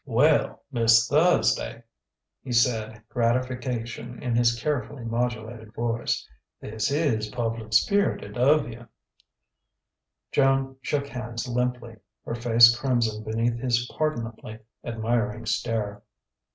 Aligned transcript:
"Well, 0.03 0.63
Miss 0.71 1.07
Thursday!" 1.07 1.83
he 2.41 2.51
said, 2.51 3.03
gratification 3.07 4.19
in 4.19 4.35
his 4.35 4.59
carefully 4.59 5.05
modulated 5.05 5.75
voice. 5.75 6.27
"This 6.59 6.89
is 6.89 7.29
public 7.29 7.71
spirited 7.73 8.35
of 8.35 8.67
you!" 8.67 8.87
Joan 10.31 10.77
shook 10.81 11.05
hands 11.05 11.47
limply, 11.47 11.97
her 12.25 12.33
face 12.33 12.75
crimson 12.75 13.23
beneath 13.23 13.59
his 13.59 13.87
pardonably 13.95 14.57
admiring 14.83 15.45
stare. 15.45 16.01